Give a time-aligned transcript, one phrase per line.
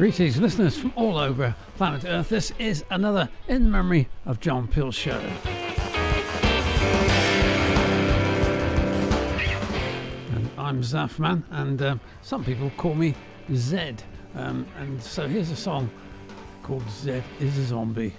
[0.00, 2.30] Greetings, listeners from all over planet Earth.
[2.30, 5.20] This is another In Memory of John Peel show.
[10.30, 13.14] And I'm Zafman, and um, some people call me
[13.52, 14.02] Zed.
[14.36, 15.90] Um, and so here's a song
[16.62, 18.14] called Zed is a Zombie.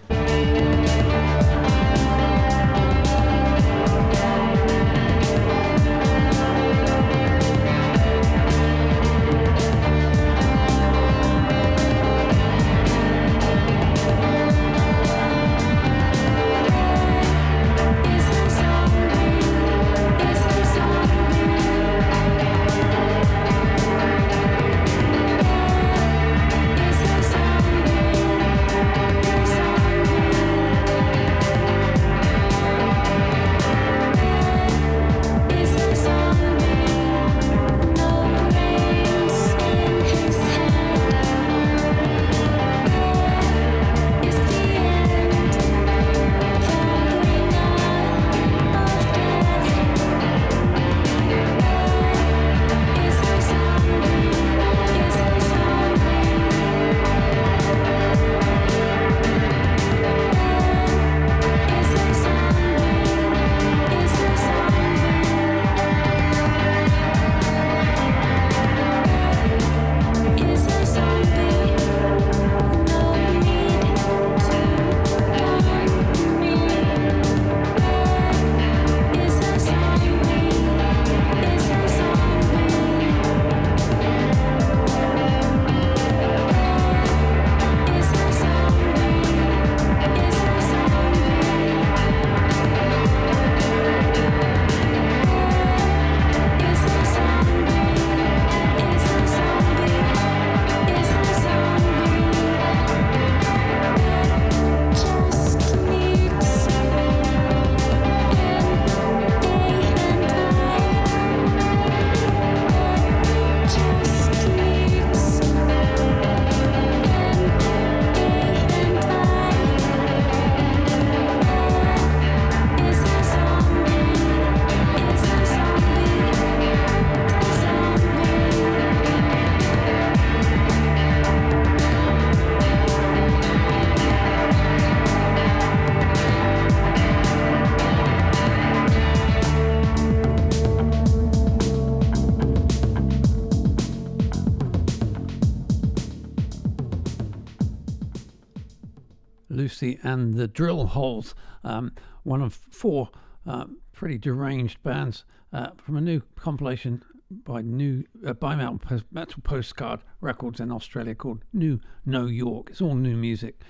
[150.92, 151.92] Holes, um,
[152.24, 153.10] one of four
[153.46, 158.80] uh, pretty deranged bands uh, from a new compilation by new uh, by Metal,
[159.12, 162.70] Metal Postcard Records in Australia called New No York.
[162.72, 163.62] It's all new music.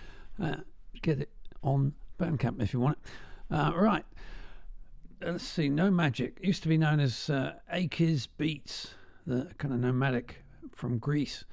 [0.42, 0.58] Uh,
[1.02, 1.30] get it
[1.64, 3.56] on Bandcamp if you want it.
[3.56, 4.06] Uh, right.
[5.22, 5.70] Let's see.
[5.70, 8.96] No Magic used to be known as uh, Akiz Beats,
[9.28, 10.44] the kind of nomadic
[10.74, 11.46] from Greece.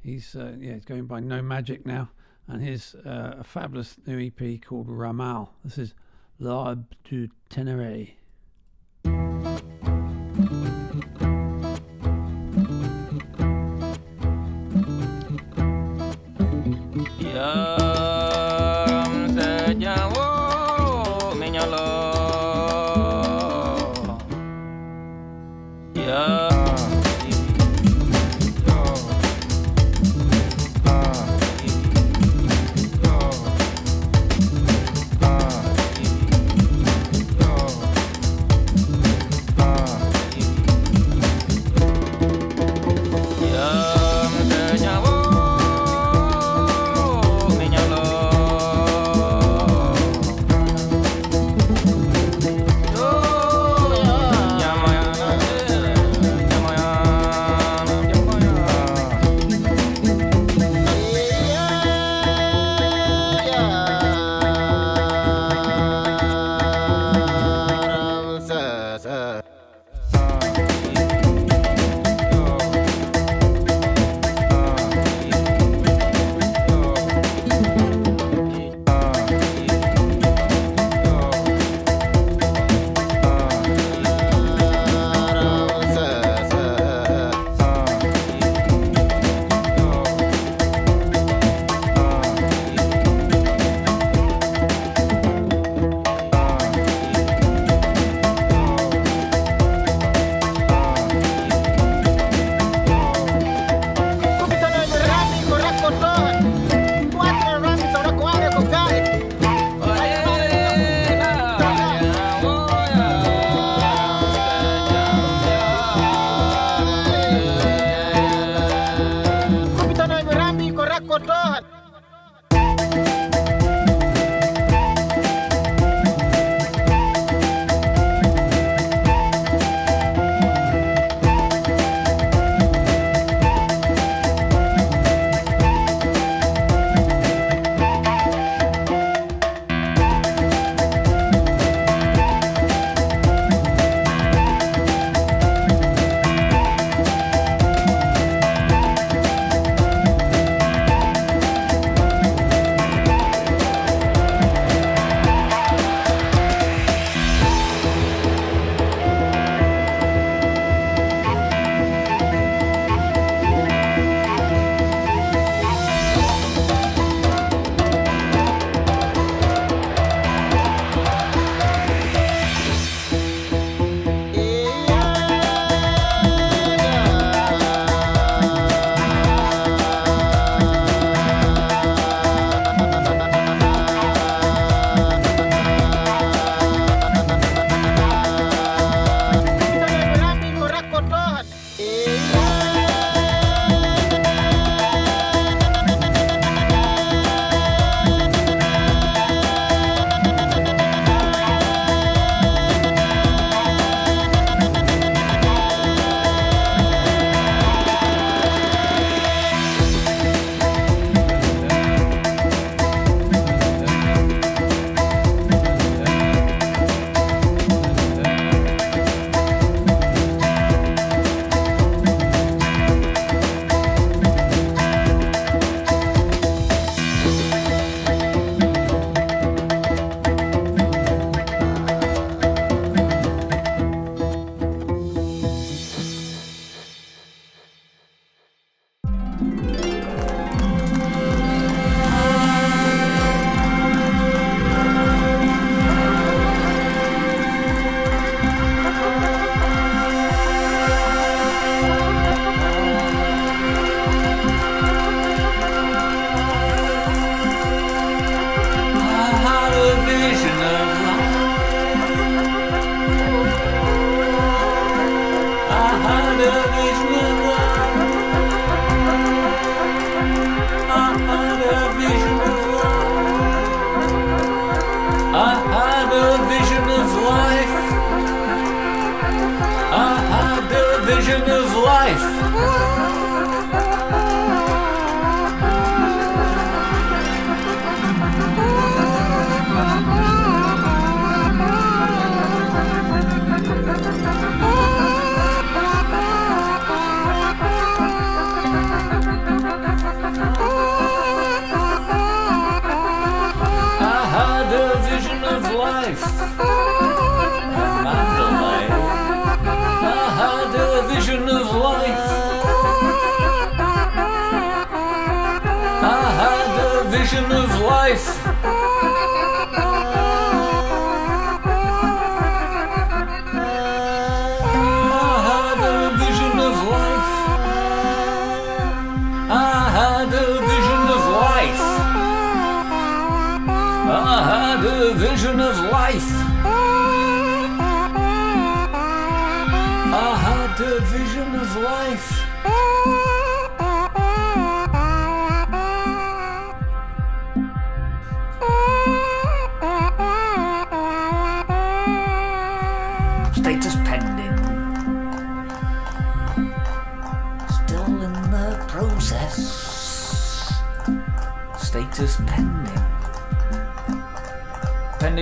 [0.00, 2.10] He's uh, yeah, he's going by No Magic now
[2.48, 5.52] and here's uh, a fabulous new EP called Ramal.
[5.64, 5.94] This is
[6.38, 8.12] L'Arbre du Ténéré.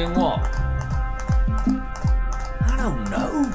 [0.07, 0.41] Pending what?
[2.63, 3.51] I don't know.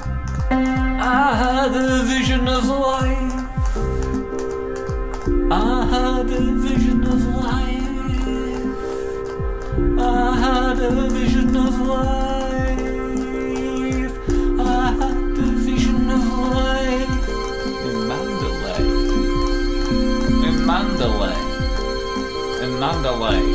[0.50, 3.32] I had a vision of life.
[5.50, 7.82] I had a vision of life.
[9.98, 12.80] I had a vision of life.
[14.60, 17.28] I had a vision of life.
[17.88, 18.84] In Mandalay.
[20.48, 21.38] In Mandalay.
[22.62, 23.51] In Mandalay.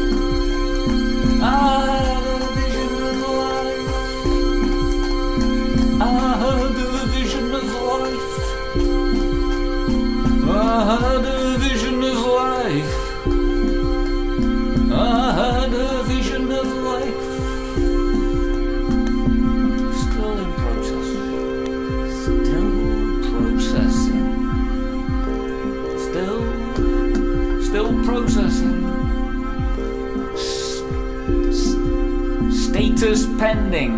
[33.08, 33.94] Status pending.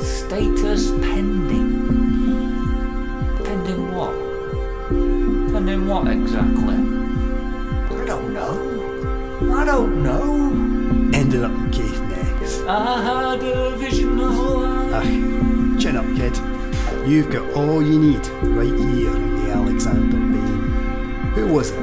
[0.00, 1.70] Status pending.
[3.44, 4.14] Pending what?
[5.52, 6.76] Pending what exactly?
[7.94, 9.54] I don't know.
[9.54, 10.46] I don't know.
[11.12, 12.62] Ended up in Caithness.
[12.66, 14.34] I had a vision of
[14.90, 15.04] life.
[15.04, 16.34] Ach, chin up, kid.
[17.06, 21.32] You've got all you need right here in the Alexander Bain.
[21.34, 21.78] Who was it?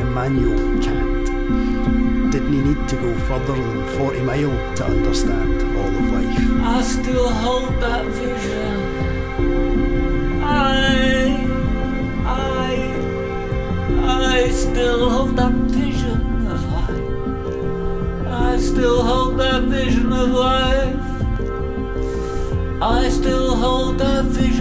[0.00, 1.91] Immanuel Kant.
[2.32, 6.38] Didn't need to go further than 40 mile to understand all of life?
[6.62, 8.80] I still hold that vision.
[10.42, 11.46] I,
[12.24, 12.72] I,
[14.38, 18.26] I still hold that vision of life.
[18.32, 20.96] I still hold that vision of life.
[22.80, 24.51] I still hold that vision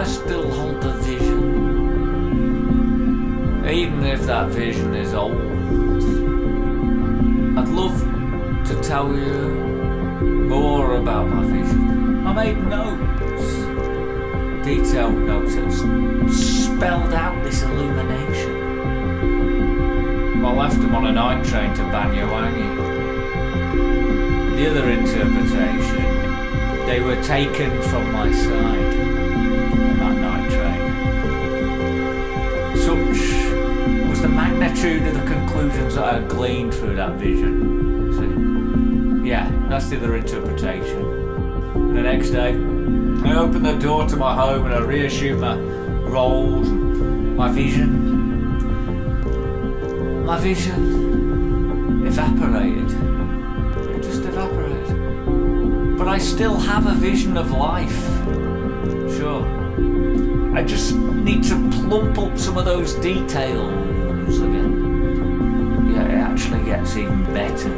[0.00, 1.42] I still hold the vision.
[3.68, 5.36] Even if that vision is old,
[7.58, 8.00] I'd love
[8.68, 9.50] to tell you
[10.48, 12.26] more about my vision.
[12.26, 13.52] I made notes,
[14.64, 15.52] detailed notes
[16.34, 18.56] spelled out this illumination.
[20.42, 22.70] I left them on a night train to Banyuwangi.
[24.56, 29.19] The other interpretation, they were taken from my side
[30.14, 30.80] night train.
[32.76, 33.20] Such
[34.08, 37.80] was the magnitude of the conclusions that I gleaned through that vision.
[39.30, 41.94] Yeah, that's the other interpretation.
[41.94, 46.68] The next day, I opened the door to my home and I reassumed my roles,
[46.68, 48.08] my vision.
[50.26, 52.90] My vision evaporated.
[53.94, 55.96] It just evaporated.
[55.96, 58.09] But I still have a vision of life.
[60.60, 65.90] I just need to plump up some of those details again.
[65.90, 67.70] Yeah, it actually gets even better,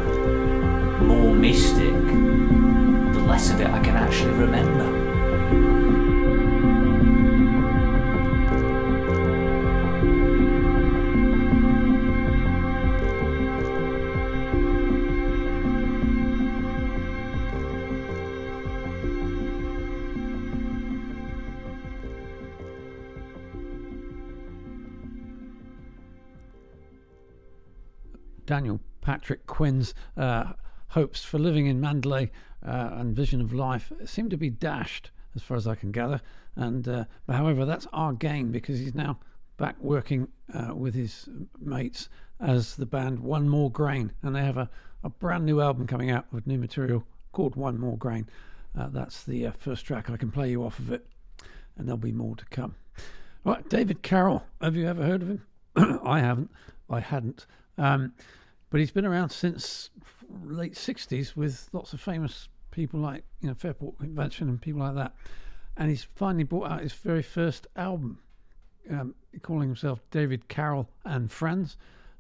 [1.01, 1.95] more mystic.
[1.95, 5.82] The less of it I can actually remember.
[28.52, 30.52] Daniel Patrick Quinn's uh,
[30.88, 32.30] hopes for living in Mandalay
[32.62, 36.21] uh, and vision of life seem to be dashed, as far as I can gather.
[36.54, 39.18] And uh, however, that's our gain because he's now
[39.56, 41.30] back working uh, with his
[41.62, 44.68] mates as the band One More Grain, and they have a,
[45.02, 48.28] a brand new album coming out with new material called One More Grain.
[48.78, 50.11] Uh, that's the uh, first track.
[50.11, 51.06] I can play you off of it,
[51.78, 52.75] and there'll be more to come.
[53.44, 54.44] Right, David Carroll.
[54.61, 55.42] Have you ever heard of him?
[56.04, 56.50] I haven't.
[56.90, 57.47] I hadn't.
[57.78, 58.12] Um,
[58.73, 59.91] but he's been around since
[60.45, 64.95] late 60s with lots of famous people like you know Fairport Convention and people like
[64.95, 65.14] that.
[65.76, 68.19] And he's finally brought out his very first album,
[68.91, 71.76] um, calling himself David Carroll and Friends.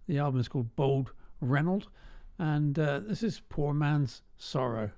[0.06, 1.88] The album is called Bold Reynolds,
[2.38, 4.90] and uh, this is Poor Man's Sorrow.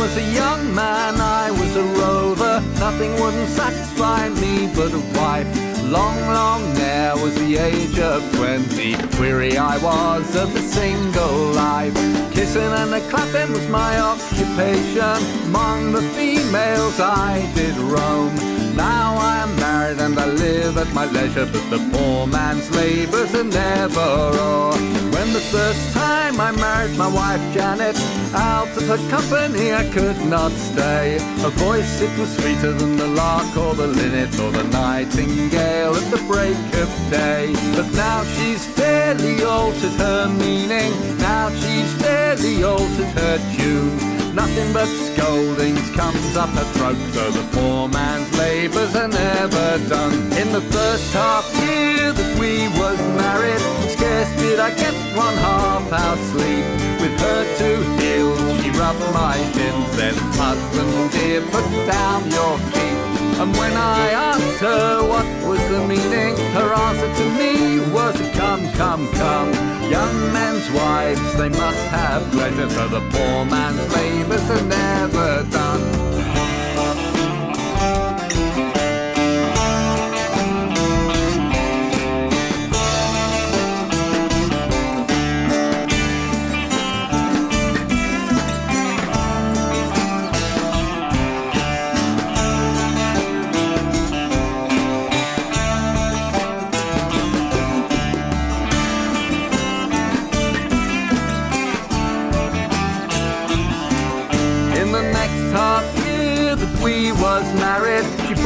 [0.00, 2.62] Was a young man, I was a rover.
[2.78, 5.46] Nothing wouldn't satisfy me but a wife.
[5.84, 8.96] Long, long there was the age of twenty.
[9.20, 11.94] Weary I was of the single life.
[12.32, 15.18] Kissing and a clapping was my occupation.
[15.48, 18.49] Among the females I did roam.
[18.80, 23.34] Now I am married and I live at my leisure, but the poor man's labours
[23.34, 24.72] are never o'er.
[25.14, 27.98] When the first time I married my wife Janet,
[28.32, 31.18] out of her company I could not stay.
[31.44, 36.06] Her voice it was sweeter than the lark or the linnet or the nightingale at
[36.14, 37.52] the break of day.
[37.76, 40.92] But now she's fairly altered her meaning.
[41.18, 44.09] Now she's fairly altered her tune.
[44.34, 50.14] Nothing but scoldings comes up her throat, so the poor man's labours are never done.
[50.38, 53.60] In the first half year that we was married,
[53.90, 56.64] scarce did I get one half hour's sleep.
[57.00, 63.19] With her two heels, she rubbed my shins, then husband dear, put down your feet.
[63.40, 68.70] And when I asked her what was the meaning, her answer to me was come,
[68.72, 69.50] come, come.
[69.90, 75.99] Young men's wives, they must have pleasure, for the poor man's labours are never done.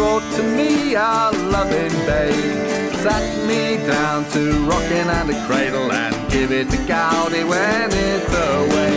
[0.05, 2.61] Brought to me our loving babe.
[3.03, 8.33] Sat me down to rocking and a cradle and give it to Gowdy when it's
[8.53, 8.97] away.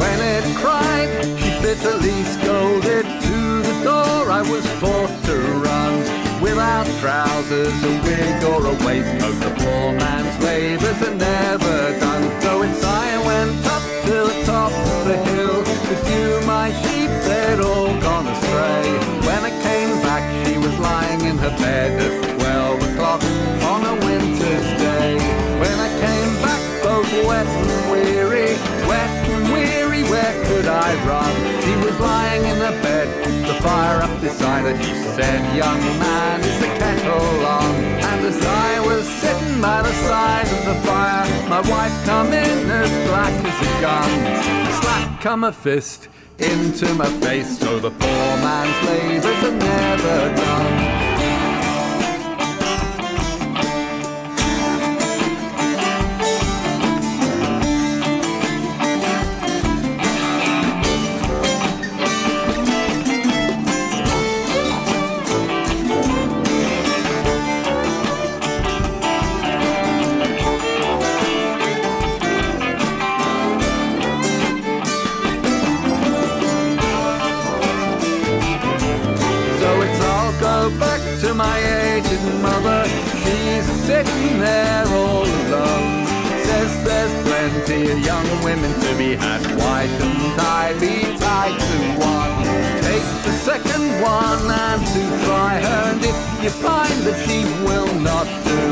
[0.00, 1.08] When it cried,
[1.40, 3.04] she bitterly scolded.
[3.26, 5.36] To the door I was forced to
[5.66, 5.94] run.
[6.40, 12.24] Without trousers, a wig or a waistcoat, the poor man's labours are never done.
[12.42, 17.10] So it's I went up to the top of the hill to view my sheep,
[17.28, 18.88] they'd all gone astray.
[19.26, 19.55] When I
[21.38, 23.22] her bed at twelve o'clock
[23.62, 25.16] on a winter's day.
[25.60, 28.54] When I came back, both wet and weary,
[28.88, 31.32] wet and weary, where could I run?
[31.62, 33.08] She was lying in her bed,
[33.46, 34.76] the fire up beside her.
[34.82, 37.74] She said, Young man, is the kettle on?
[38.10, 42.70] And as I was sitting by the side of the fire, my wife come in
[42.70, 44.10] as black as a gun.
[44.80, 51.05] Slap come a fist into my face, so the poor man's labours are never done.
[82.16, 82.84] Aged mother.
[83.22, 86.06] She's sitting there all alone.
[86.44, 89.42] Says there's plenty of young women to be had.
[89.58, 92.34] Why shouldn't I be tied to one?
[92.88, 95.82] Take the second one and to try her.
[95.92, 98.62] And if you find that she will not do,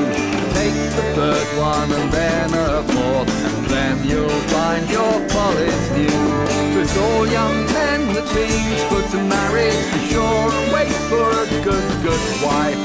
[0.58, 3.30] take the third one and then a fourth.
[3.46, 6.24] And then you'll find your folly's new.
[6.72, 9.70] So it's all young men that means good to marry.
[9.92, 10.53] Be sure
[11.10, 12.78] for a good, good wife.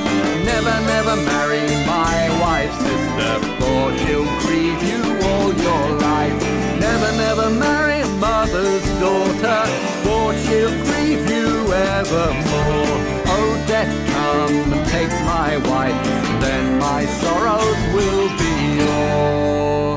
[0.45, 6.35] Never, never marry my wife's sister, for she'll grieve you all your life.
[6.79, 9.61] Never, never marry mother's daughter,
[10.03, 12.97] for she'll grieve you evermore.
[13.35, 16.03] Oh, death, come and take my wife,
[16.41, 19.88] then my sorrows will be yours.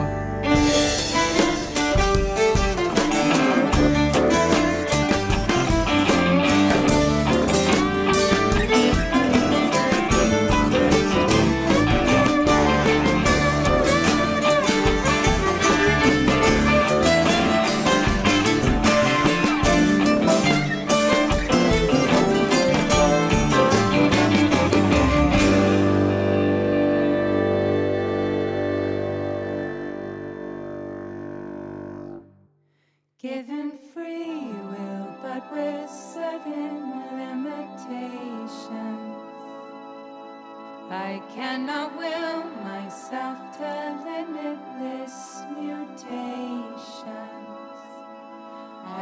[41.53, 43.71] and I will myself to
[44.07, 47.03] limitless mutations.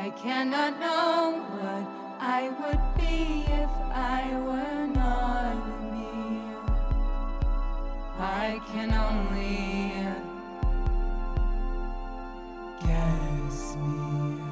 [0.03, 1.85] I cannot know what
[2.19, 5.59] I would be if I were not
[5.93, 6.43] me.
[8.19, 10.03] I can only
[12.85, 14.43] guess me.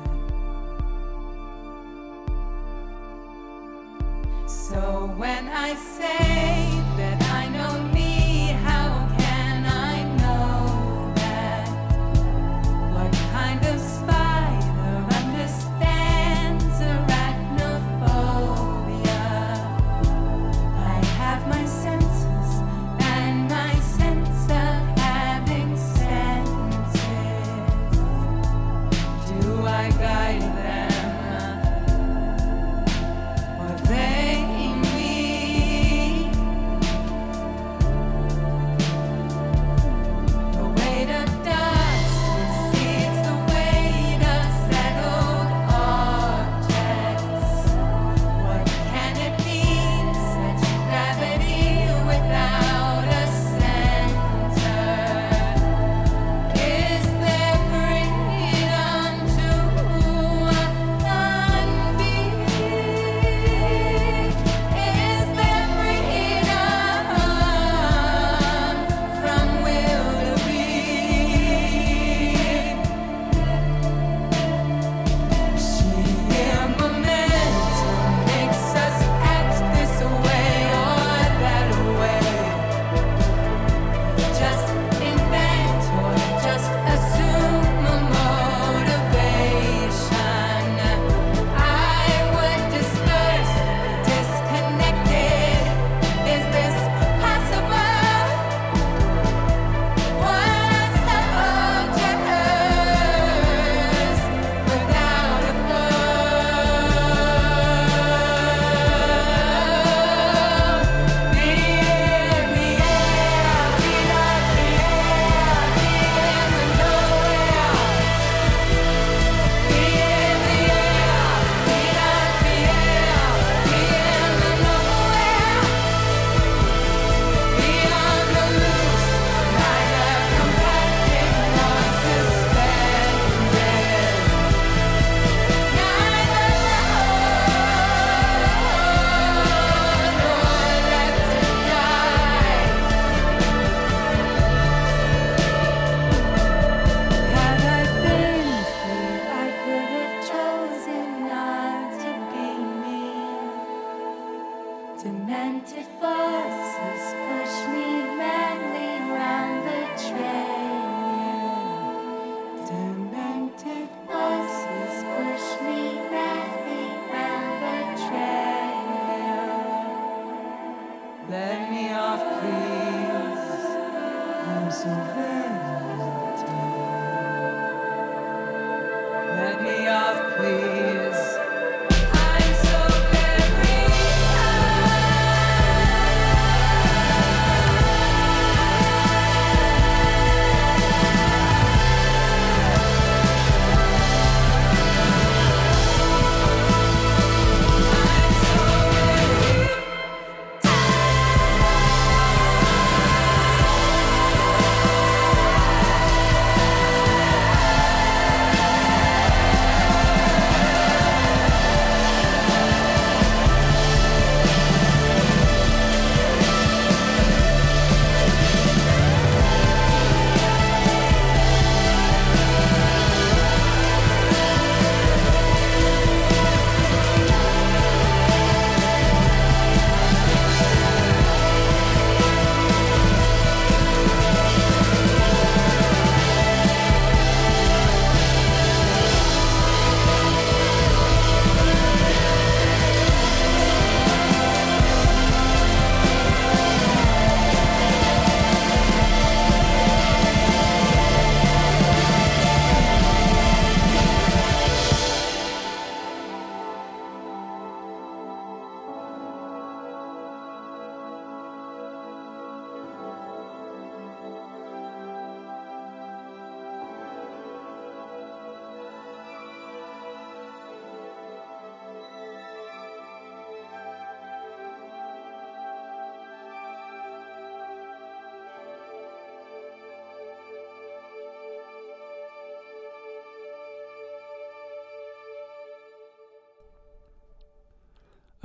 [4.47, 6.88] So when I say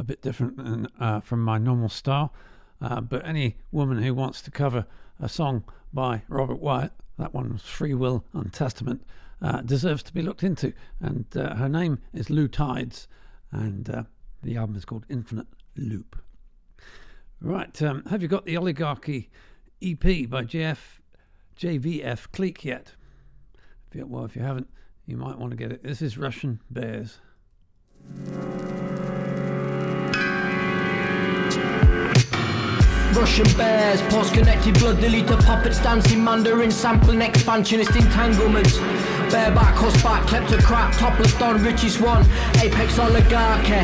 [0.03, 2.33] a bit different than, uh, from my normal style.
[2.81, 4.85] Uh, but any woman who wants to cover
[5.19, 5.63] a song
[5.93, 9.05] by Robert Wyatt, that one was Free Will and Testament,
[9.41, 10.73] uh, deserves to be looked into.
[10.99, 13.07] And uh, her name is Lou Tides,
[13.51, 14.03] and uh,
[14.41, 16.21] the album is called Infinite Loop.
[17.39, 19.29] Right, um, have you got the Oligarchy
[19.81, 20.79] EP by JF,
[21.57, 22.93] JVF Clique yet?
[23.87, 24.69] If you, well, if you haven't,
[25.05, 25.81] you might want to get it.
[25.81, 27.19] This is Russian Bears.
[33.15, 38.78] Russian bears, pause connected blood deleter puppets dancing Mandarin sampling expansionist entanglements.
[39.32, 42.26] Bareback, horseback, kleptocrat, topless don, richest one,
[42.62, 43.82] apex oligarchy.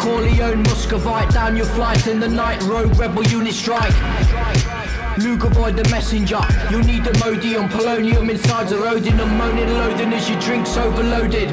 [0.00, 3.94] Corleone, Muscovite, down your flight in the night, rogue rebel unit strike.
[5.18, 6.40] Luke avoid the messenger.
[6.70, 11.50] You'll need the Imodium, polonium insides eroding and moaning loathing as your drink's overloaded.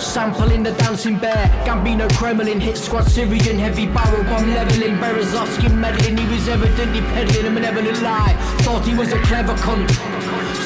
[0.00, 6.16] Sampling the dancing bear, Gambino Kremlin, hit squad Syrian, heavy barrel bomb leveling, Berezovsky meddling,
[6.16, 9.90] he was evidently peddling a malevolent lie, thought he was a clever cunt.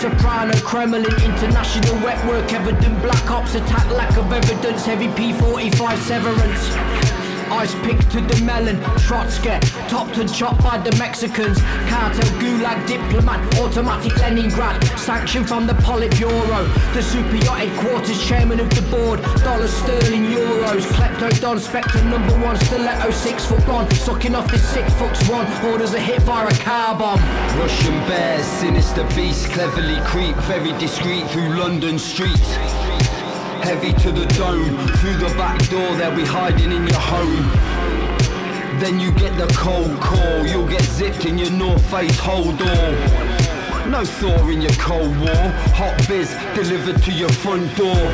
[0.01, 7.04] Soprano Kremlin, international wet work, evident black ops attack, lack of evidence, heavy P45 severance.
[7.55, 11.61] Ice picked to the melon, Trotsky, topped and chopped by the Mexicans.
[11.89, 16.67] Cartel, gulag, diplomat, automatic Leningrad, sanctioned from the Politburo.
[16.95, 20.83] The super yacht headquarters, chairman of the board, dollars, sterling, euros.
[20.95, 25.47] Klepto Don, Spectre number one, stiletto, six foot one, sucking off this six foot one.
[25.71, 27.21] Orders a hit via a car bomb.
[27.61, 32.57] Russian bears, sinister beasts, cleverly creep, very discreet through London streets.
[33.65, 37.49] Heavy to the dome, through the back door, they'll be hiding in your home.
[38.79, 42.91] Then you get the cold call, you'll get zipped in your North Face hold door.
[43.89, 48.05] No thaw in your Cold War, hot biz delivered to your front door.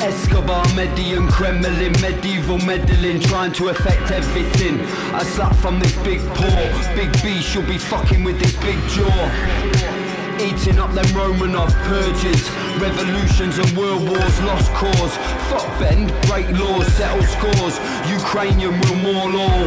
[0.00, 4.80] Escobar, Medellín, Kremlin, medieval meddling, trying to affect everything.
[5.16, 9.99] A slap from this big paw, big beast, you'll be fucking with this big jaw.
[10.40, 12.48] Eating up them Romanov purges,
[12.80, 15.14] revolutions and world wars, lost cause.
[15.50, 17.78] Fuck bend, break laws, settle scores.
[18.10, 19.66] Ukrainian will maul all.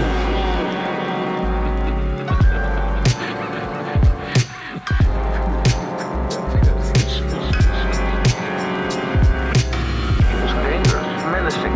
[10.26, 11.76] He was dangerous, menacing.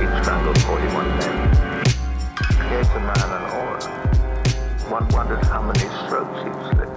[0.00, 1.34] He'd strangled 41 men.
[2.70, 3.80] Gave the man an aura.
[4.88, 6.93] One wondered how many strokes he'd.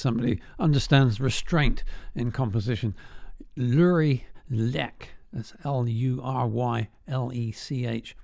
[0.00, 1.84] Somebody understands restraint
[2.14, 2.94] in composition.
[3.54, 5.10] Lury Lech.
[5.30, 8.16] That's L U R Y L E C H.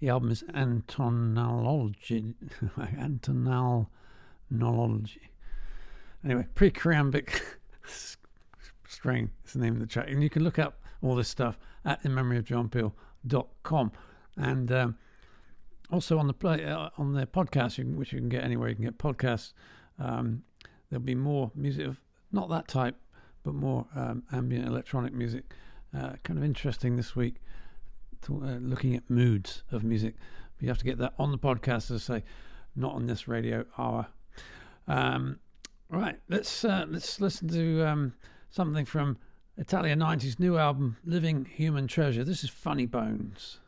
[0.00, 2.34] The album is Antonology.
[2.78, 3.86] Antonology.
[6.22, 7.40] Anyway, pre-Creambic
[8.86, 10.10] strain is the name of the track.
[10.10, 13.92] And you can look up all this stuff at inmemoryofjohnpeel.com.
[14.36, 14.98] And um,
[15.90, 18.68] also on the play uh, on their podcast, you can, which you can get anywhere.
[18.68, 19.54] You can get podcasts.
[19.98, 20.42] Um,
[20.90, 22.00] there'll be more music of
[22.32, 22.96] not that type,
[23.42, 25.44] but more um, ambient electronic music.
[25.96, 27.36] Uh, kind of interesting this week,
[28.22, 30.14] to, uh, looking at moods of music.
[30.60, 32.24] You have to get that on the podcast, as I say,
[32.74, 34.06] not on this radio hour.
[34.88, 35.38] Um,
[35.90, 38.14] right, let's uh, let's listen to um,
[38.50, 39.18] something from
[39.56, 42.24] Italia '90s new album, Living Human Treasure.
[42.24, 43.58] This is Funny Bones.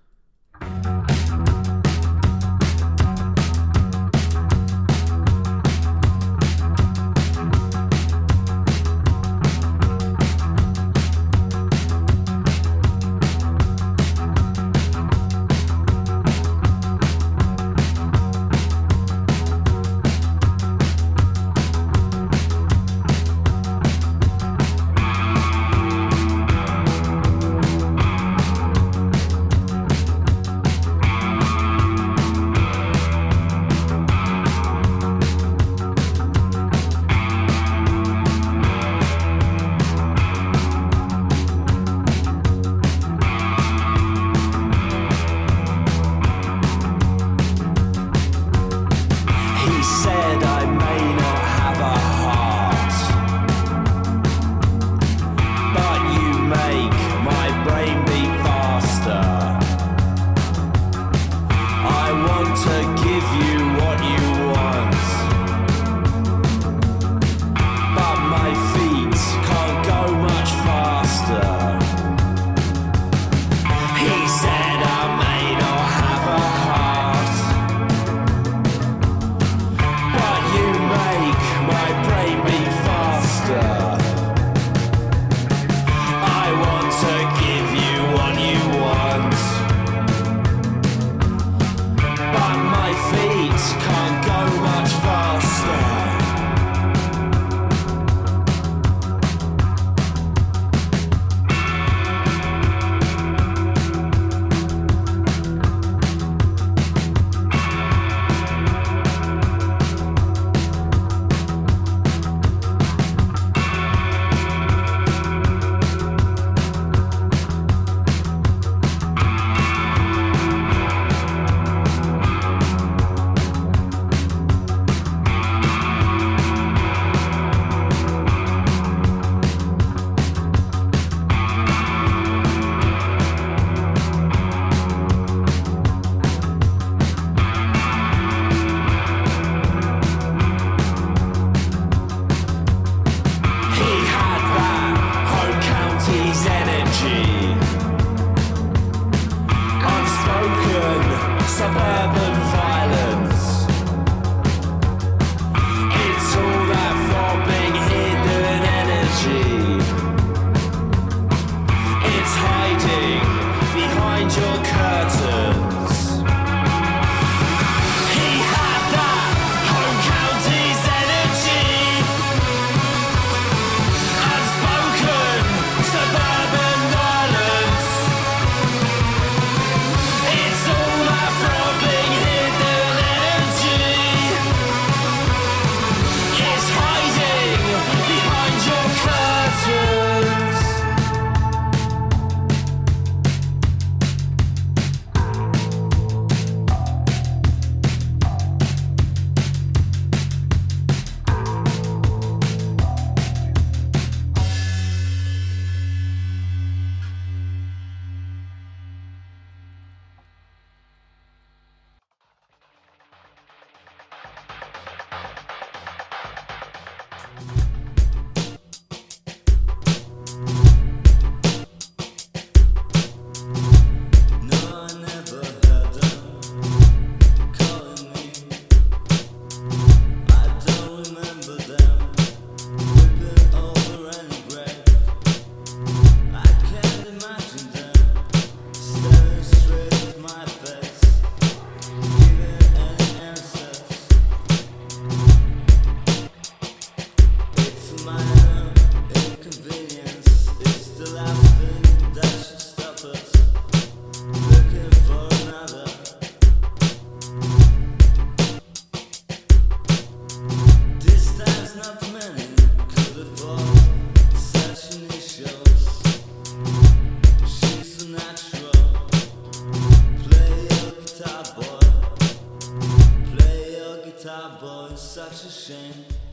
[274.29, 276.28] Guitar boy such a shame.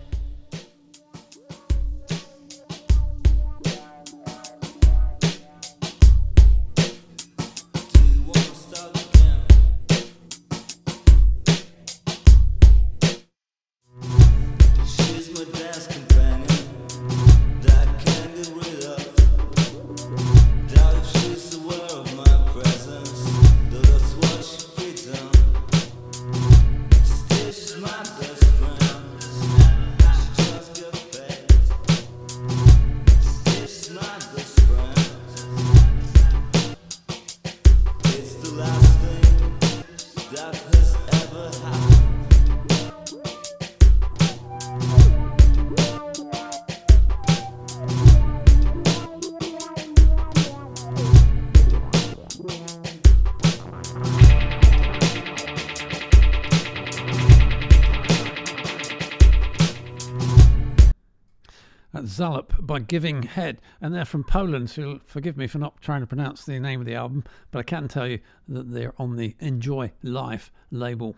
[62.75, 64.69] By Giving Head, and they're from Poland.
[64.69, 67.59] So you'll forgive me for not trying to pronounce the name of the album, but
[67.59, 68.19] I can tell you
[68.49, 71.15] that they're on the Enjoy Life label.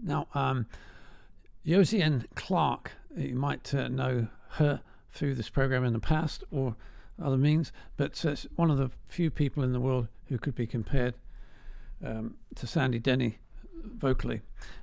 [0.00, 0.66] Now, um,
[1.66, 4.80] Josienne Clarke, you might uh, know her
[5.10, 6.76] through this program in the past or
[7.20, 10.68] other means, but uh, one of the few people in the world who could be
[10.68, 11.14] compared
[12.06, 13.38] um, to Sandy Denny
[13.96, 14.40] vocally,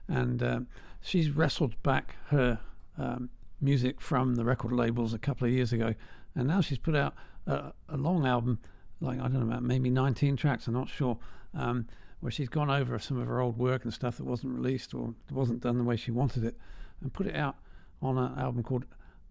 [0.09, 0.67] and um,
[0.99, 2.59] she's wrestled back her
[2.97, 3.29] um,
[3.61, 5.93] music from the record labels a couple of years ago,
[6.35, 7.13] and now she's put out
[7.47, 8.59] a, a long album,
[8.99, 11.17] like I don't know about maybe 19 tracks, I'm not sure,
[11.53, 11.87] um,
[12.19, 15.13] where she's gone over some of her old work and stuff that wasn't released or
[15.31, 16.57] wasn't done the way she wanted it,
[17.01, 17.57] and put it out
[18.01, 18.85] on an album called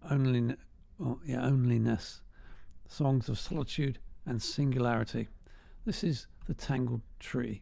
[0.09, 0.55] Only,
[1.03, 2.21] oh, yeah, Onlyness,
[2.87, 5.27] songs of solitude and singularity.
[5.85, 7.61] This is the Tangled Tree.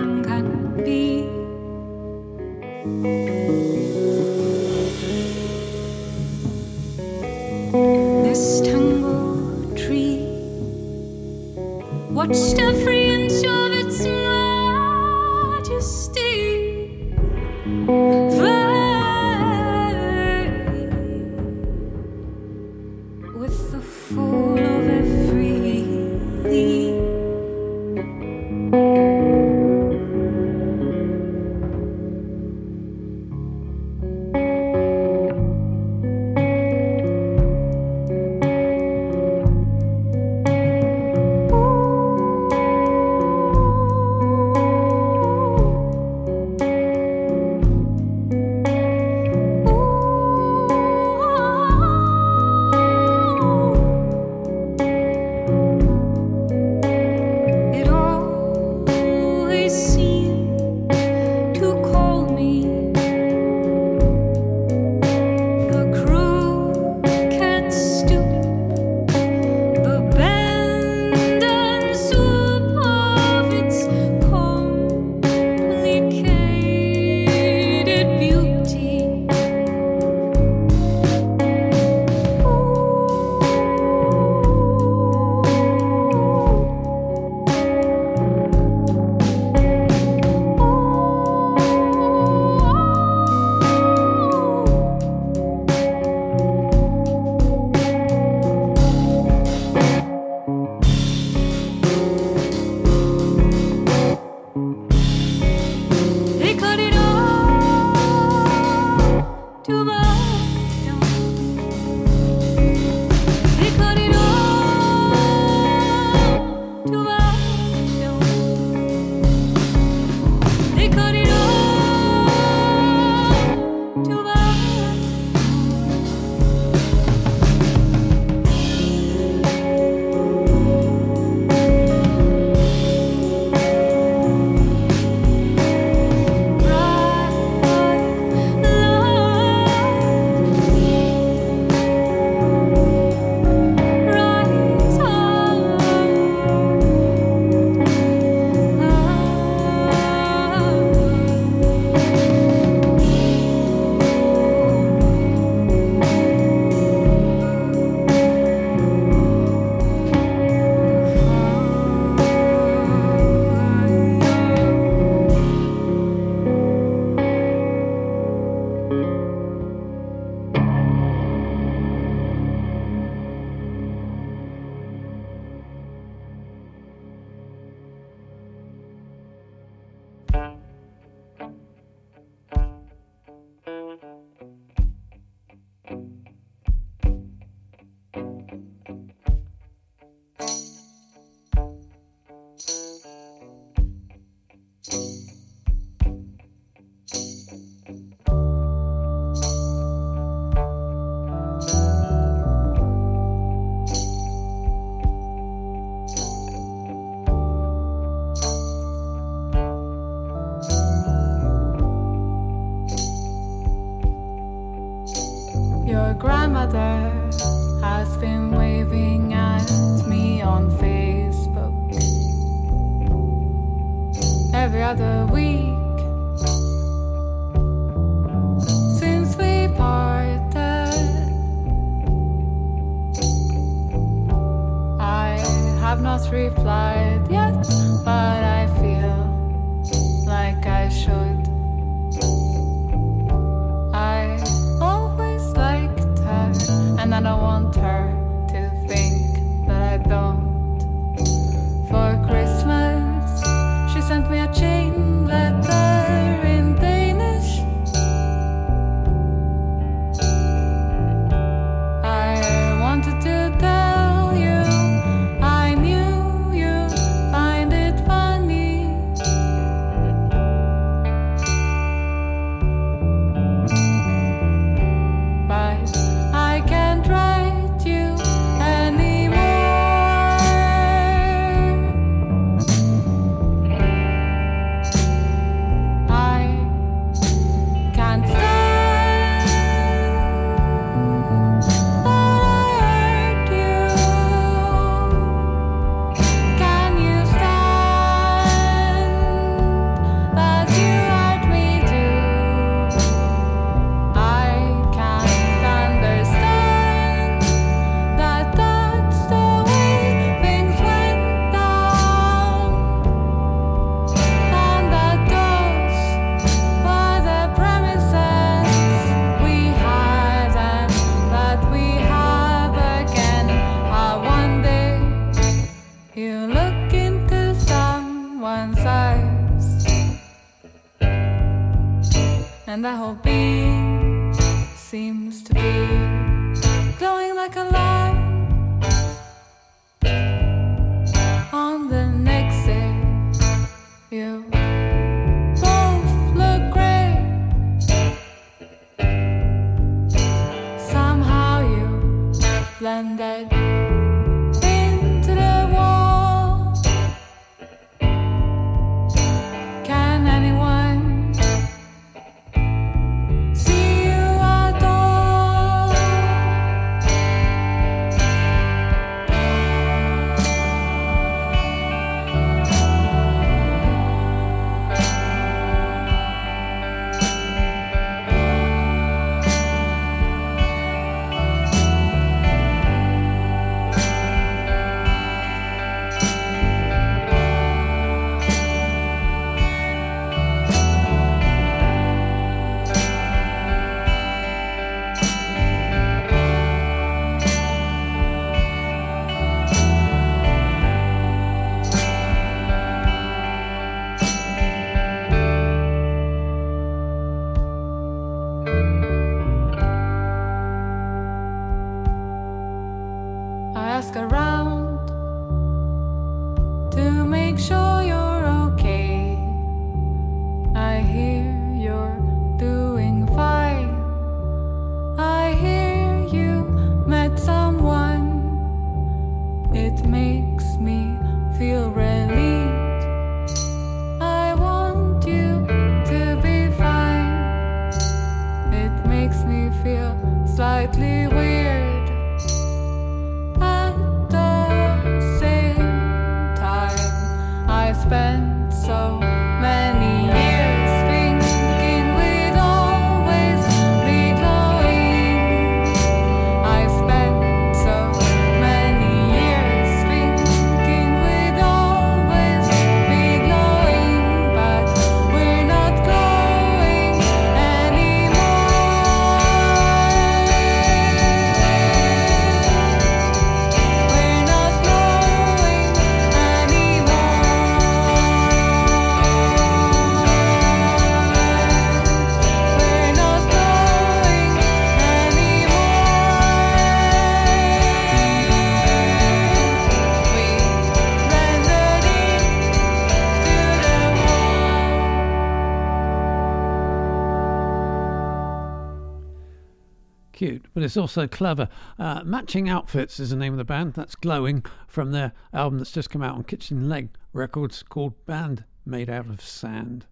[500.81, 501.69] but it's also clever.
[501.99, 503.93] Uh, Matching Outfits is the name of the band.
[503.93, 508.63] That's glowing from their album that's just come out on Kitchen Leg Records called Band
[508.83, 510.07] Made Out of Sand.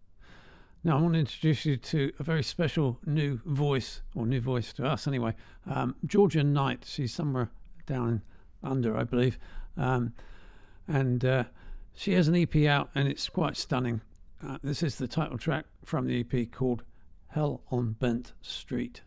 [0.83, 4.71] Now, I want to introduce you to a very special new voice, or new voice
[4.73, 5.33] to us anyway.
[5.65, 6.85] Um, Georgia Knight.
[6.87, 7.49] She's somewhere
[7.87, 8.21] down
[8.61, 9.39] under, I believe.
[9.75, 10.13] Um,
[10.87, 11.45] and uh,
[11.95, 14.01] she has an EP out, and it's quite stunning.
[14.47, 16.83] Uh, this is the title track from the EP called
[17.29, 19.01] Hell on Bent Street.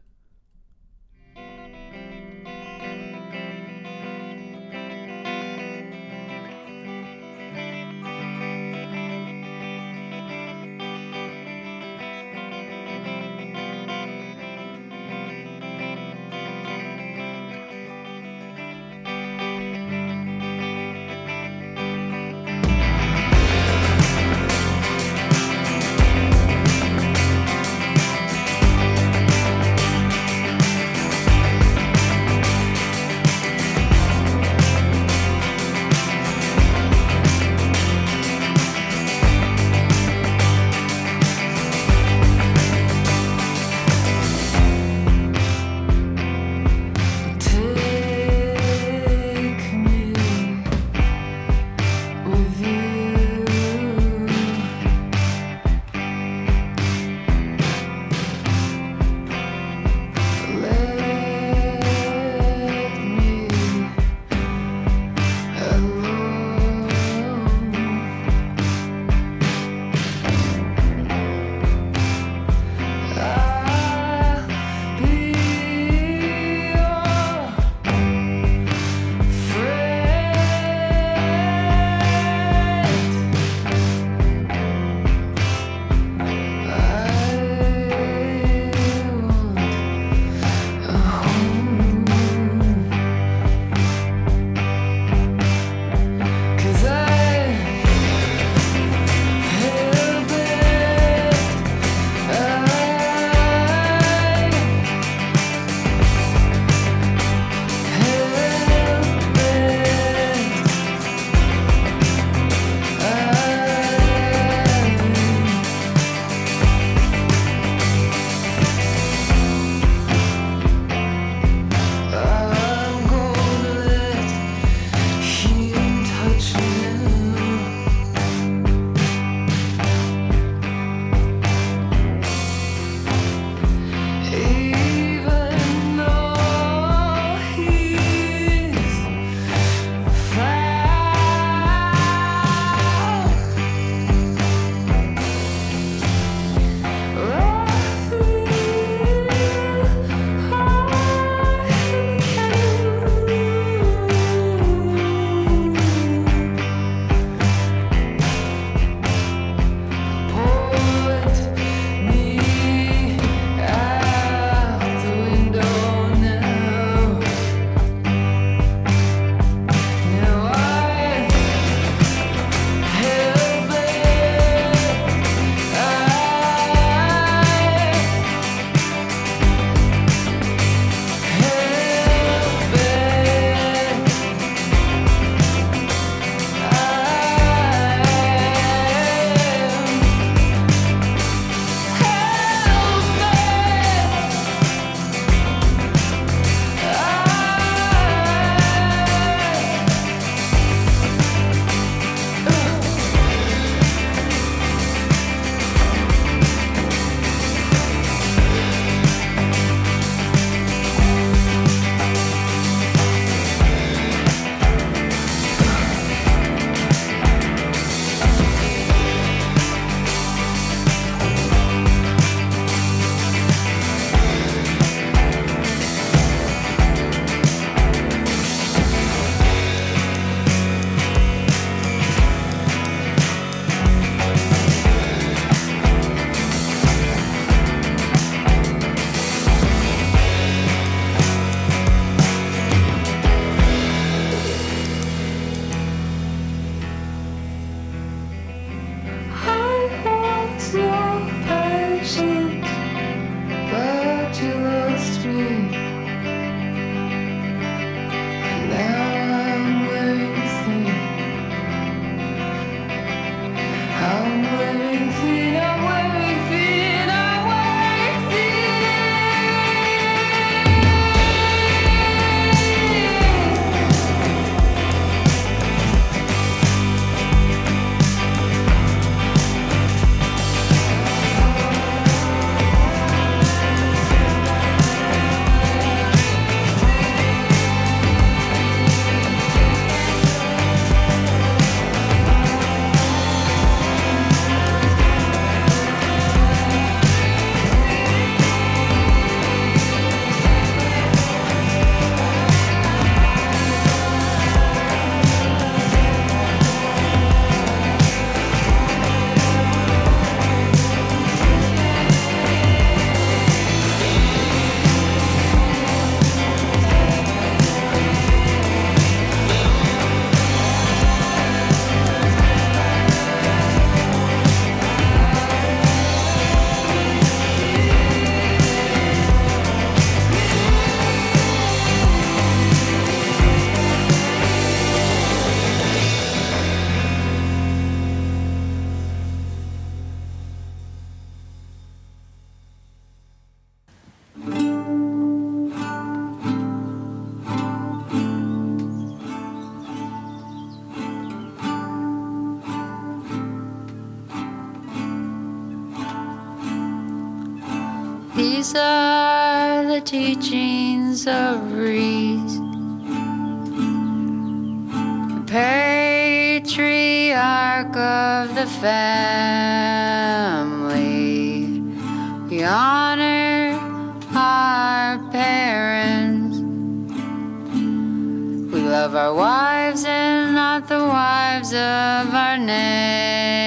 [379.13, 383.59] Love our wives and not the wives of our neighbors.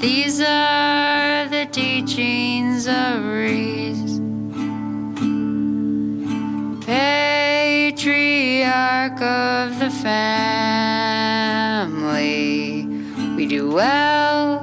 [0.00, 4.20] These are the teachings of Reese,
[6.86, 8.00] patriarch
[9.20, 11.26] of the family.
[13.34, 14.60] We do well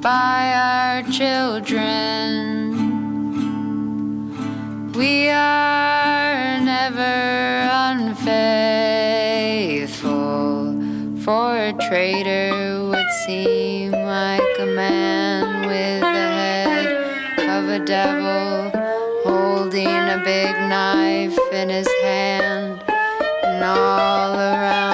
[0.00, 2.28] by our children.
[4.92, 5.57] We are
[11.98, 16.90] traitor would seem like a man with the head
[17.40, 18.70] of a devil,
[19.24, 22.80] holding a big knife in his hand,
[23.42, 24.87] and all around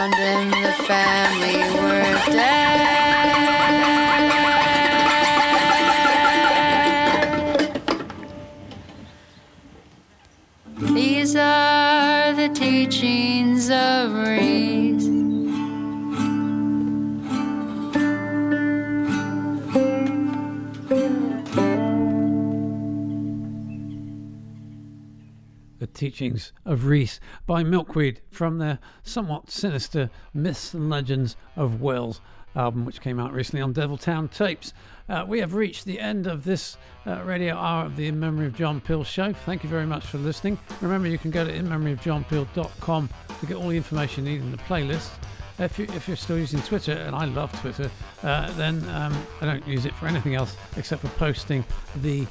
[25.95, 32.21] Teachings of Reese by Milkweed from their somewhat sinister Myths and Legends of Wales
[32.57, 34.73] album, which came out recently on Deviltown Tapes.
[35.09, 36.77] Uh, we have reached the end of this
[37.07, 39.33] uh, radio hour of the In Memory of John Peel show.
[39.33, 40.59] Thank you very much for listening.
[40.81, 43.09] Remember, you can go to inmemoryofjohnpeel.com
[43.41, 45.11] to get all the information you need in the playlist.
[45.59, 47.89] If, you, you're still using Twitter, and I love Twitter,
[48.25, 51.65] uh, then um, I don't use it for anything else except for posting
[52.03, 52.27] the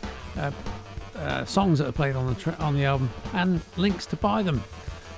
[1.15, 4.43] uh, songs that are played on the tra- on the album and links to buy
[4.43, 4.63] them.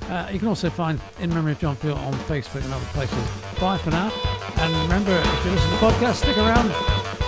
[0.09, 3.17] Uh, you can also find In Memory of John Peel on Facebook and other places.
[3.59, 4.11] Bye for now.
[4.57, 7.24] And remember, if you listen to the podcast, stick around.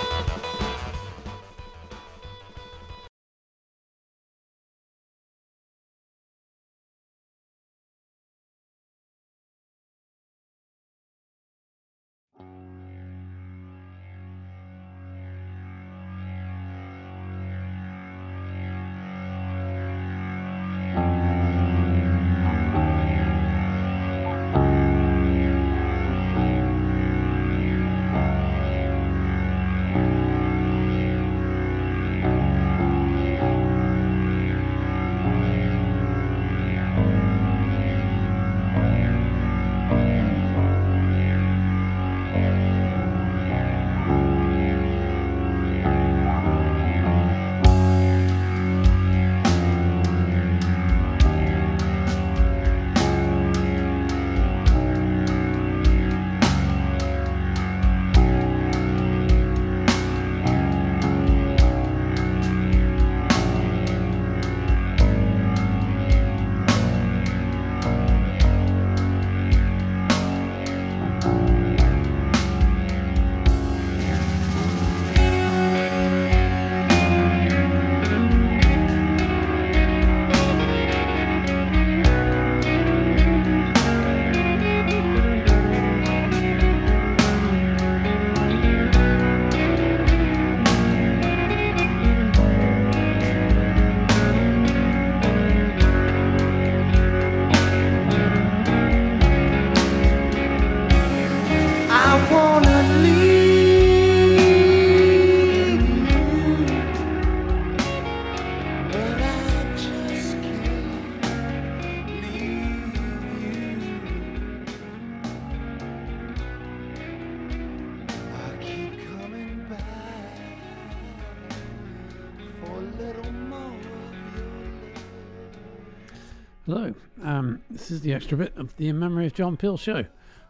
[127.88, 130.04] This is the extra bit of the In Memory of John Peel show.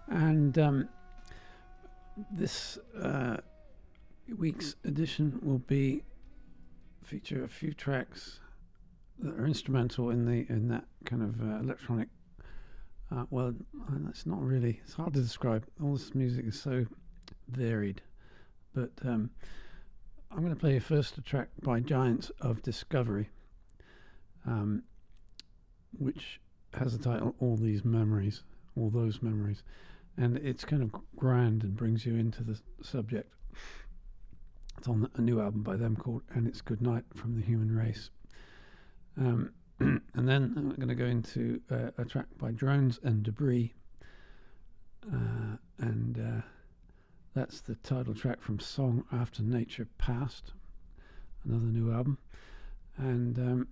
[0.08, 0.88] And um,
[2.32, 3.36] this uh,
[4.36, 6.02] week's edition will be
[7.04, 8.40] feature a few tracks
[9.20, 12.08] that are instrumental in the in that kind of uh, electronic.
[13.12, 13.54] Uh, well,
[14.00, 14.80] that's not really.
[14.82, 15.64] It's hard to describe.
[15.80, 16.86] All this music is so
[17.46, 18.02] varied,
[18.74, 19.30] but um,
[20.32, 23.28] I'm going to play first a track by Giants of Discovery,
[24.44, 24.82] um,
[25.96, 26.40] which
[26.74, 28.42] has the title "All These Memories,"
[28.76, 29.62] all those memories,
[30.16, 33.32] and it's kind of grand and brings you into the subject.
[34.78, 37.74] It's on a new album by them called And It's Good Night from the Human
[37.74, 38.10] Race.
[39.16, 43.72] Um, and then I'm going to go into uh, a track by Drones and Debris.
[45.12, 46.42] Uh, and uh,
[47.34, 50.52] that's the title track from Song After Nature Past,
[51.44, 52.18] another new album.
[52.98, 53.68] And um,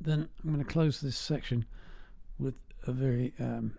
[0.00, 1.64] then I'm going to close this section
[2.38, 2.54] with
[2.86, 3.76] a very um,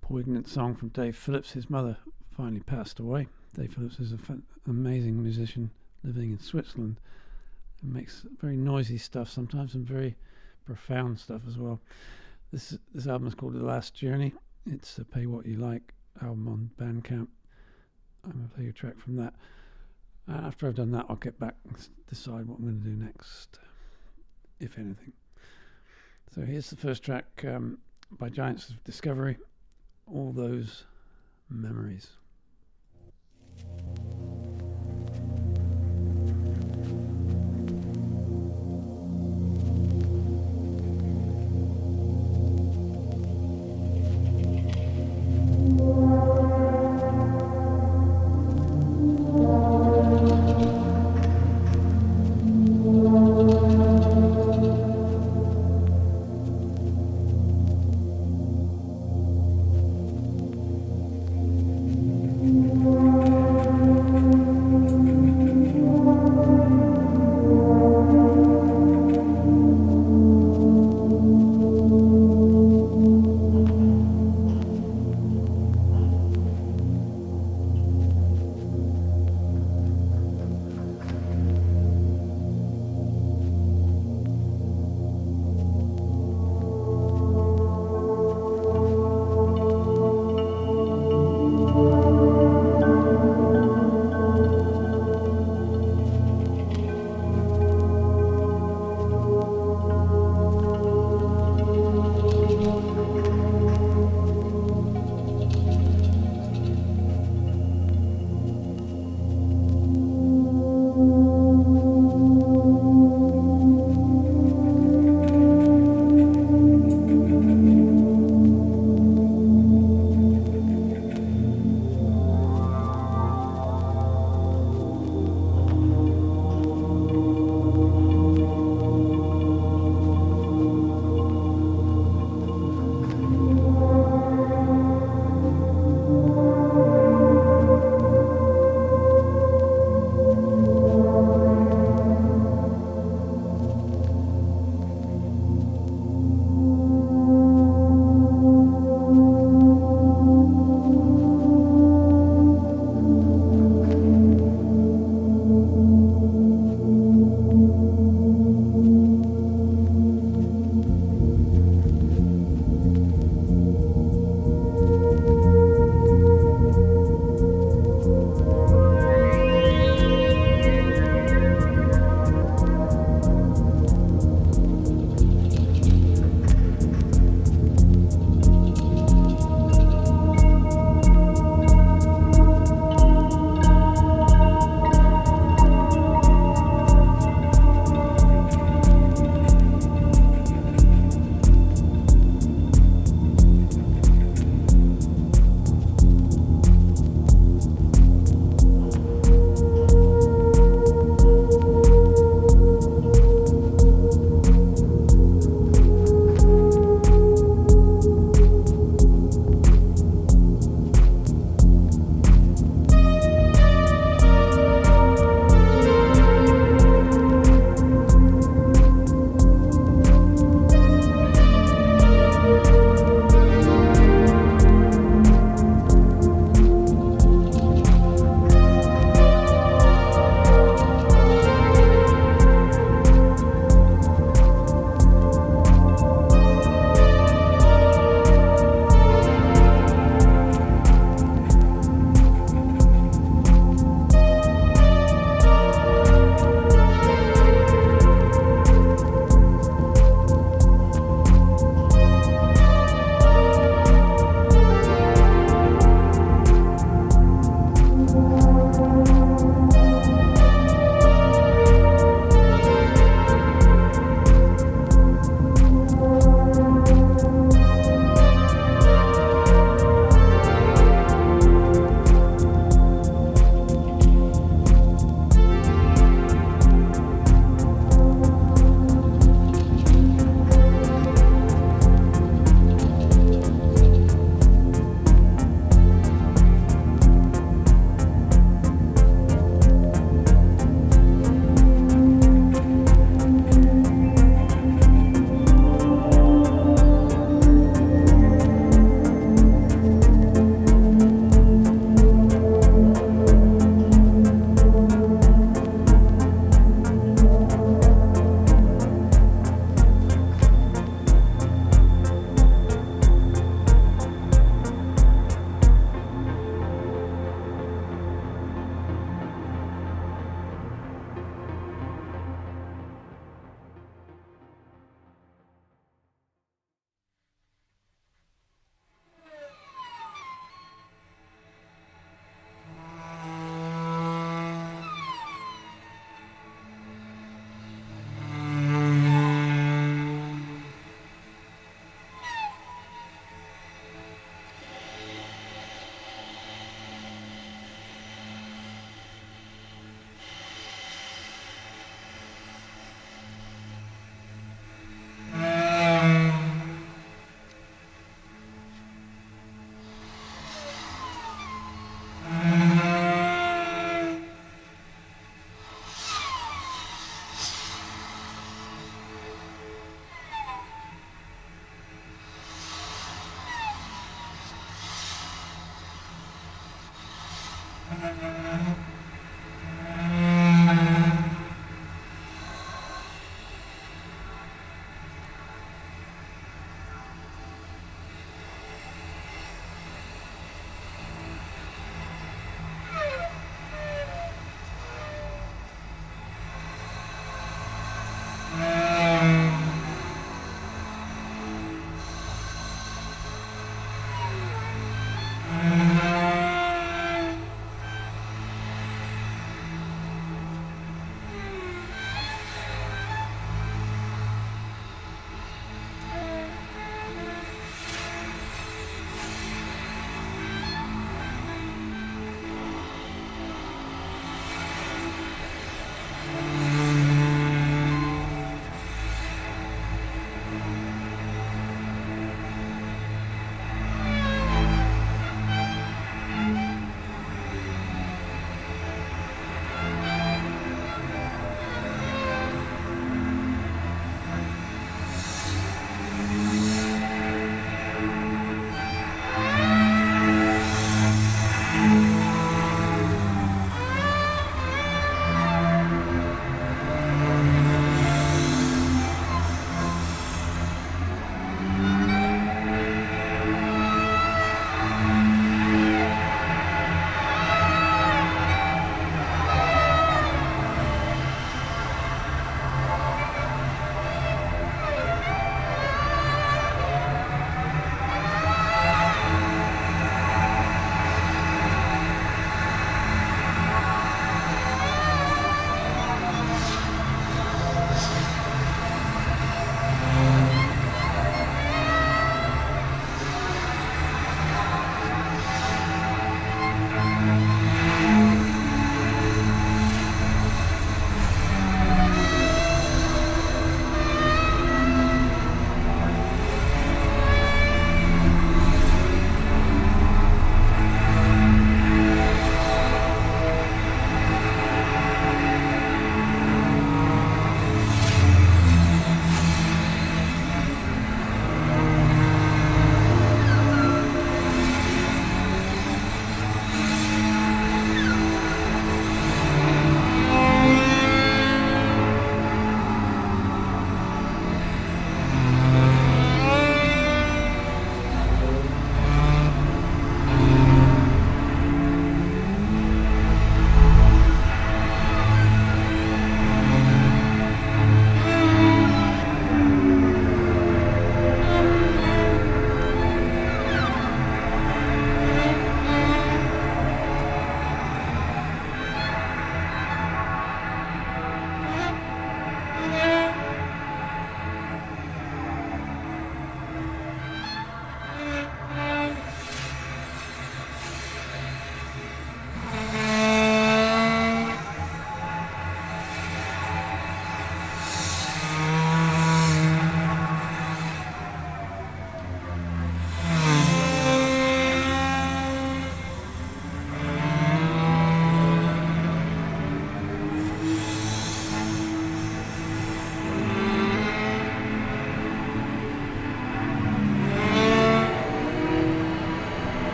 [0.00, 1.52] poignant song from Dave Phillips.
[1.52, 1.96] His mother
[2.36, 3.28] finally passed away.
[3.54, 5.70] Dave Phillips is an amazing musician
[6.02, 6.98] living in Switzerland.
[7.80, 10.16] He makes very noisy stuff sometimes and very
[10.64, 11.80] profound stuff as well.
[12.52, 14.32] This this album is called The Last Journey.
[14.66, 15.92] It's a Pay What You Like
[16.22, 17.28] album on Bandcamp.
[18.24, 19.34] I'm going to play you a track from that.
[20.28, 21.76] Uh, after I've done that, I'll get back and
[22.08, 23.58] decide what I'm going to do next,
[24.60, 25.12] if anything.
[26.34, 27.78] So here's the first track um,
[28.10, 29.36] by Giants of Discovery.
[30.06, 30.84] All those
[31.48, 32.08] memories.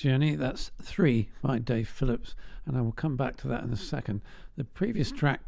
[0.00, 0.34] Journey.
[0.34, 4.22] That's three by Dave Phillips, and I will come back to that in a second.
[4.56, 5.42] The previous track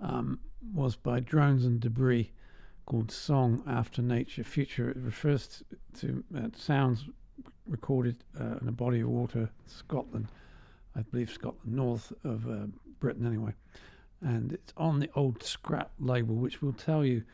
[0.00, 0.38] um,
[0.72, 2.30] was by Drones and Debris
[2.86, 4.88] called Song After Nature Future.
[4.88, 5.64] It refers
[5.98, 7.06] to uh, sounds
[7.66, 10.28] recorded uh, in a body of water, Scotland,
[10.94, 12.66] I believe Scotland, north of uh,
[13.00, 13.54] Britain anyway.
[14.20, 17.24] And it's on the old scrap label, which will tell you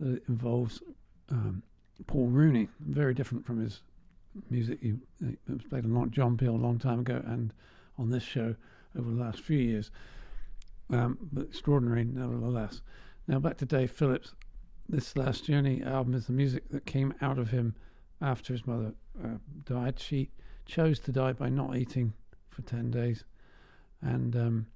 [0.00, 0.82] that it involves
[1.30, 1.62] um,
[2.06, 3.82] Paul Rooney, very different from his
[4.50, 5.00] music you
[5.48, 7.52] was played a lot John Peel a long time ago and
[7.98, 8.54] on this show
[8.98, 9.90] over the last few years.
[10.90, 12.82] Um, but extraordinary nevertheless.
[13.26, 14.34] Now back to Dave Phillips.
[14.88, 17.74] This last journey album is the music that came out of him
[18.20, 18.92] after his mother
[19.22, 19.98] uh, died.
[19.98, 20.30] She
[20.66, 22.12] chose to die by not eating
[22.50, 23.24] for ten days,
[24.02, 24.66] and um,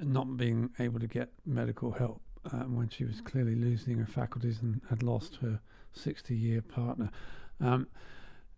[0.00, 2.20] not being able to get medical help
[2.52, 5.60] uh, when she was clearly losing her faculties and had lost her
[5.92, 7.10] 60 year partner.
[7.60, 7.86] Um,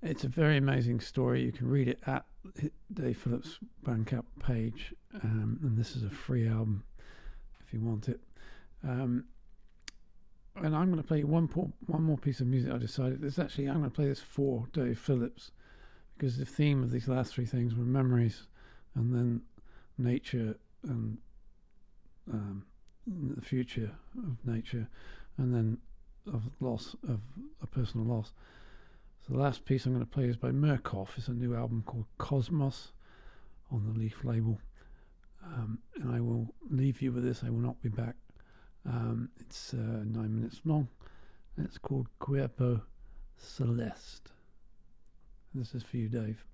[0.02, 1.42] it's a very amazing story.
[1.42, 2.24] You can read it at
[2.92, 6.84] Dave Phillips' Bandcamp page, um, and this is a free album
[7.60, 8.20] if you want it.
[8.82, 9.24] Um,
[10.56, 12.72] and I'm going to play one po- one more piece of music.
[12.72, 15.52] I decided this actually I'm going to play this for Dave Phillips
[16.16, 18.46] because the theme of these last three things were memories,
[18.94, 19.42] and then
[19.98, 21.18] nature and
[22.32, 22.64] um,
[23.06, 24.88] the future of nature,
[25.38, 25.78] and then
[26.32, 27.20] of loss of
[27.62, 28.32] a personal loss.
[29.30, 31.10] The last piece I'm going to play is by Murcof.
[31.16, 32.90] It's a new album called Cosmos
[33.70, 34.60] on the Leaf label.
[35.44, 37.44] Um, and I will leave you with this.
[37.44, 38.16] I will not be back.
[38.84, 40.88] Um, it's uh, nine minutes long.
[41.56, 42.82] And it's called Cuerpo
[43.36, 44.32] Celeste.
[45.54, 46.44] This is for you, Dave.